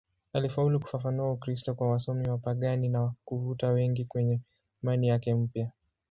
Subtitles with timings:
[0.33, 4.41] Alifaulu kufafanua Ukristo kwa wasomi wapagani na kuvuta wengi kwenye
[4.83, 5.71] imani yake mpya.